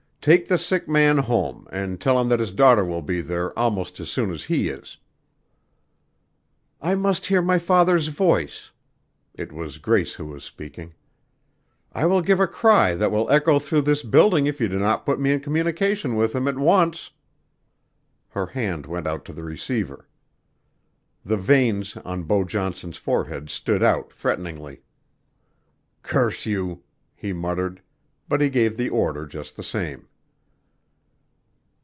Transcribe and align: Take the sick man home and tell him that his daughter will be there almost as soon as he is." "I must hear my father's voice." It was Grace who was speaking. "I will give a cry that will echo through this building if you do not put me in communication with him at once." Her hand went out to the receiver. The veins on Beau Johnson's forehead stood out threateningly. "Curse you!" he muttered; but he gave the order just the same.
Take 0.23 0.47
the 0.47 0.59
sick 0.59 0.87
man 0.87 1.17
home 1.17 1.67
and 1.71 1.99
tell 1.99 2.21
him 2.21 2.29
that 2.29 2.39
his 2.39 2.51
daughter 2.51 2.85
will 2.85 3.01
be 3.01 3.21
there 3.21 3.57
almost 3.57 3.99
as 3.99 4.11
soon 4.11 4.31
as 4.31 4.43
he 4.43 4.67
is." 4.69 4.97
"I 6.79 6.93
must 6.93 7.25
hear 7.25 7.41
my 7.41 7.57
father's 7.57 8.09
voice." 8.09 8.69
It 9.33 9.51
was 9.51 9.79
Grace 9.79 10.13
who 10.13 10.27
was 10.27 10.43
speaking. 10.43 10.93
"I 11.91 12.05
will 12.05 12.21
give 12.21 12.39
a 12.39 12.45
cry 12.45 12.93
that 12.93 13.11
will 13.11 13.31
echo 13.31 13.57
through 13.57 13.81
this 13.81 14.03
building 14.03 14.45
if 14.45 14.61
you 14.61 14.67
do 14.69 14.77
not 14.77 15.07
put 15.07 15.19
me 15.19 15.31
in 15.31 15.39
communication 15.39 16.15
with 16.15 16.35
him 16.35 16.47
at 16.47 16.59
once." 16.59 17.09
Her 18.29 18.45
hand 18.45 18.85
went 18.85 19.07
out 19.07 19.25
to 19.25 19.33
the 19.33 19.43
receiver. 19.43 20.07
The 21.25 21.37
veins 21.37 21.97
on 22.05 22.25
Beau 22.25 22.43
Johnson's 22.43 22.97
forehead 22.97 23.49
stood 23.49 23.81
out 23.81 24.13
threateningly. 24.13 24.81
"Curse 26.03 26.45
you!" 26.45 26.83
he 27.15 27.33
muttered; 27.33 27.81
but 28.29 28.39
he 28.39 28.49
gave 28.49 28.77
the 28.77 28.89
order 28.89 29.25
just 29.25 29.55
the 29.55 29.63
same. 29.63 30.07